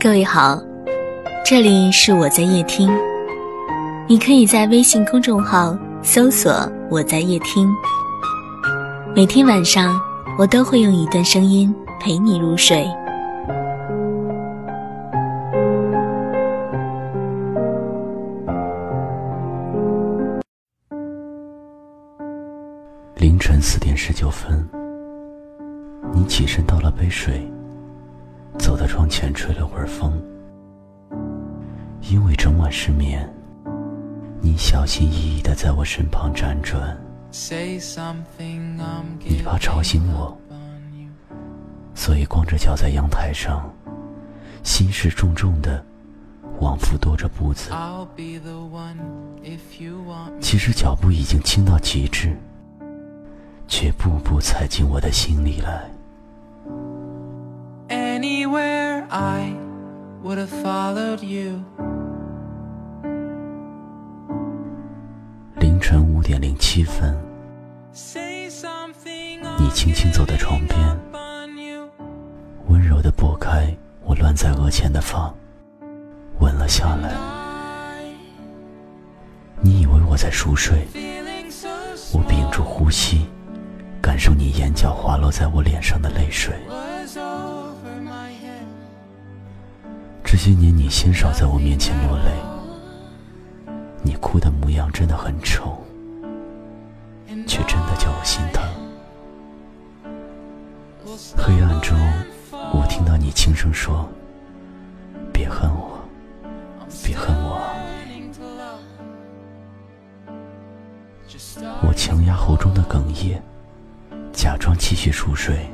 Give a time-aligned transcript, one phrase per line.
[0.00, 0.62] 各位好，
[1.44, 2.88] 这里是我在夜听，
[4.06, 6.52] 你可以在微信公众号搜索
[6.88, 7.68] “我在夜听”，
[9.12, 10.00] 每天晚上
[10.38, 12.86] 我都会用一段声音陪你入睡。
[23.16, 24.64] 凌晨四点十九分，
[26.14, 27.44] 你起身倒了杯水，
[28.58, 30.12] 走到窗前吹了会儿风。
[32.02, 33.28] 因为整晚失眠，
[34.40, 36.96] 你小心翼翼的在我身旁辗转，
[39.24, 40.36] 你怕吵醒我，
[41.94, 43.70] 所以光着脚在阳台上，
[44.62, 45.84] 心事重重的
[46.60, 47.70] 往复踱着步子。
[50.40, 52.36] 其实脚步已经轻到极致。
[53.70, 55.84] 却步步踩进我的心里来。
[65.58, 67.16] 凌晨五点零七分，
[69.58, 70.78] 你轻轻走到床边，
[72.66, 75.32] 温柔的拨开我乱在额前的发，
[76.40, 77.14] 吻了下来。
[79.60, 80.86] 你以为我在熟睡，
[82.12, 83.26] 我屏住呼吸。
[84.02, 86.54] 感受你眼角滑落在我脸上的泪水。
[90.30, 92.30] 这些年你鲜少在我面前落泪，
[94.02, 95.82] 你哭的模样真的很丑，
[97.46, 98.62] 却真的叫我心疼。
[101.34, 101.98] 黑暗中，
[102.74, 104.06] 我听到你轻声说
[105.32, 105.98] ：“别恨我，
[107.02, 107.66] 别恨我。”
[111.88, 113.42] 我强压喉中的哽咽。
[114.34, 115.66] 假装继续熟睡，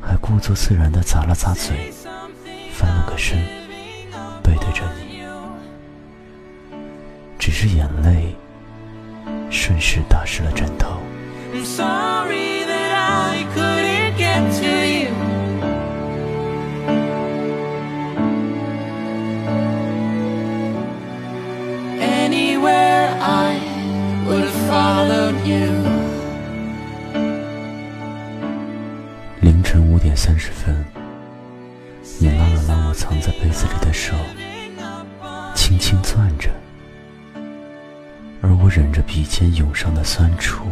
[0.00, 1.92] 还故作自然的咂了咂嘴，
[2.78, 3.38] 翻了个身，
[4.42, 5.22] 背对着你。
[7.38, 8.36] 只是眼泪
[9.50, 11.00] 顺势打湿了枕头。
[30.18, 30.74] 三十分，
[32.18, 32.35] 你拉了拉我
[32.96, 34.14] 藏在被子里的手，
[35.54, 36.48] 轻轻攥着，
[38.40, 40.64] 而我忍着鼻尖涌上的酸楚，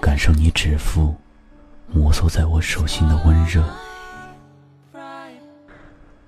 [0.00, 1.14] 感受你指腹
[1.86, 3.62] 摩挲在我手心的温热。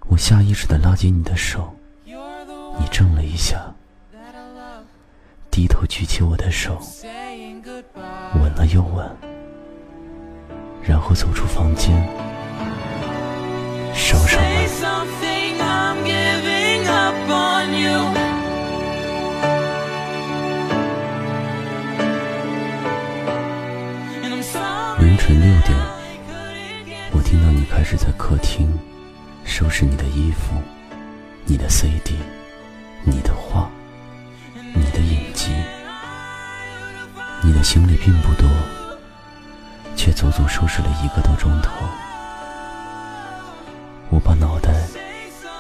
[0.09, 1.75] 我下意识的拉紧你的手，
[2.05, 3.57] 你怔了一下，
[5.51, 6.79] 低头举起我的手，
[8.35, 9.11] 吻了又吻。
[10.83, 12.07] 然后走出房间，
[27.95, 28.77] 到你开始在客厅
[29.45, 30.61] 收拾你的衣服、
[31.45, 32.15] 你的 CD、
[33.05, 33.71] 你的画、
[34.75, 35.53] 你的影集。
[37.43, 38.49] 你的行李并不多。
[39.97, 41.71] 却足足收拾了一个多钟头。
[44.11, 44.87] 我把脑袋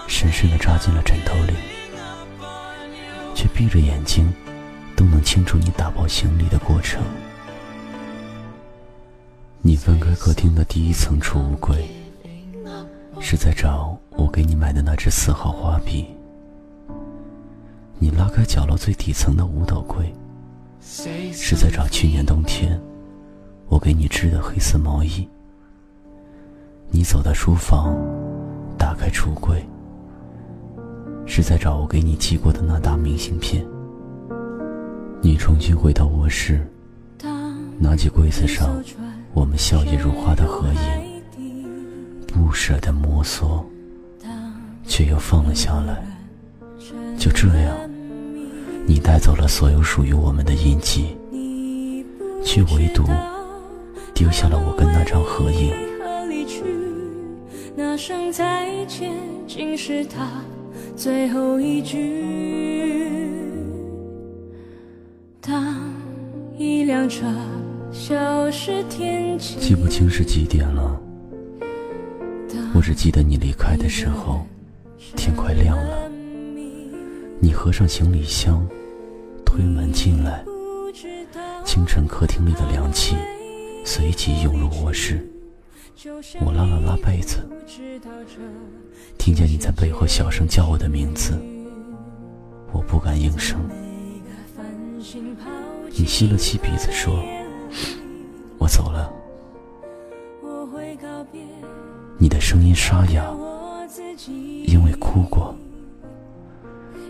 [0.06, 1.54] 深深的扎进了枕头里，
[3.34, 4.30] 却闭着眼睛
[4.94, 7.00] 都能清楚你打包行李的过程。
[9.62, 11.88] 你翻开客厅的第一层储物柜，
[13.26, 16.06] 是在找我给你买的那支四号画笔。
[17.98, 20.14] 你拉开角落最底层的五斗柜，
[20.82, 22.78] 是在找去年冬天。
[23.68, 25.26] 我给你织的黑色毛衣。
[26.90, 27.96] 你走到书房，
[28.76, 29.66] 打开橱柜，
[31.24, 33.64] 是在找我给你寄过的那沓明信片。
[35.22, 36.60] 你重新回到卧室，
[37.78, 38.84] 拿起柜子上
[39.32, 41.03] 我们笑靥如花的合影，不
[42.54, 43.64] 舍得摩挲，
[44.86, 46.02] 却又放了下来。
[47.18, 47.76] 就这样，
[48.86, 51.16] 你带走了所有属于我们的印记，
[52.44, 53.02] 却唯独。
[54.14, 55.74] 丢下了我跟那张合影。
[57.76, 59.12] 那声再见，
[59.48, 60.40] 竟是他
[60.94, 62.24] 最后一句。
[65.40, 65.92] 当
[66.56, 67.26] 一辆车
[67.92, 71.00] 消失天际，记不清是几点了。
[72.84, 74.46] 只记得你离开的时候，
[75.16, 76.06] 天快亮了。
[77.40, 78.62] 你合上行李箱，
[79.42, 80.44] 推门进来。
[81.64, 83.16] 清晨客厅里的凉气。
[83.86, 85.26] 随即涌入卧室，
[86.44, 87.38] 我拉了拉被子，
[89.16, 91.32] 听见你在背后小声叫我的名字，
[92.70, 93.58] 我不敢应声。
[95.90, 97.24] 你吸了吸鼻子说
[98.60, 99.10] ：“我走了。”
[102.24, 103.22] 你的声音沙哑，
[104.64, 105.54] 因为哭过。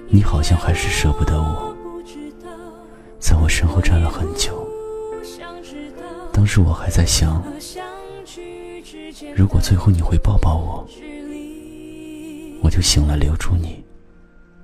[0.08, 1.72] 你好像还是舍不得我，
[3.20, 4.68] 在我身后站了很久。
[6.32, 7.40] 当时我还在想，
[9.36, 10.84] 如果最后你会抱抱我，
[12.60, 13.84] 我就醒来留住你，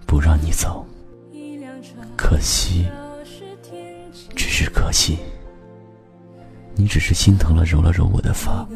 [0.04, 0.84] 不让你走。
[2.16, 2.86] 可惜，
[4.34, 5.16] 只是可惜，
[6.74, 8.66] 你只是心疼了，揉了揉我的发，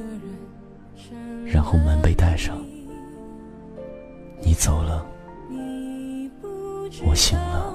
[1.44, 2.56] 然后门被带上，
[4.40, 5.06] 你走了。
[7.06, 7.74] 我醒了。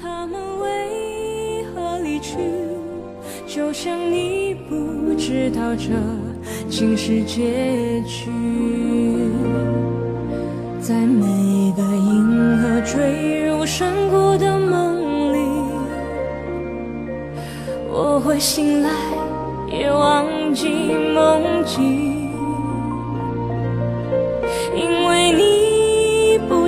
[0.00, 2.36] 他们为何离去？
[3.46, 5.88] 就像你不知道这
[6.68, 8.30] 竟是结局。
[10.80, 15.38] 在每个银河坠入山谷的梦里，
[17.90, 18.90] 我会醒来，
[19.70, 20.24] 也忘
[20.54, 20.68] 记
[21.14, 22.27] 梦境。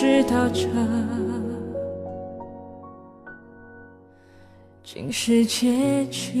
[0.00, 0.66] 知道这
[4.82, 6.40] 竟是结局。